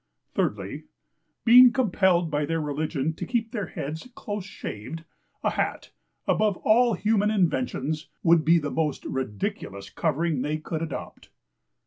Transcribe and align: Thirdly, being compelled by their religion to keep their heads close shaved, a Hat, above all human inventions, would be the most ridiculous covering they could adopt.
Thirdly, 0.33 0.85
being 1.45 1.71
compelled 1.71 2.31
by 2.31 2.43
their 2.47 2.59
religion 2.59 3.13
to 3.13 3.25
keep 3.27 3.51
their 3.51 3.67
heads 3.67 4.09
close 4.15 4.45
shaved, 4.45 5.03
a 5.43 5.51
Hat, 5.51 5.91
above 6.27 6.57
all 6.63 6.95
human 6.95 7.29
inventions, 7.29 8.09
would 8.23 8.43
be 8.43 8.57
the 8.57 8.71
most 8.71 9.05
ridiculous 9.05 9.91
covering 9.91 10.41
they 10.41 10.57
could 10.57 10.81
adopt. 10.81 11.29